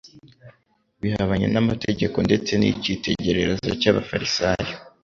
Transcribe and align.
bihabanye 1.01 1.47
n'amategeko 1.53 2.17
ndetse 2.27 2.51
n'icyitegererezo 2.57 3.69
cy'abafarisayo. 3.81 4.75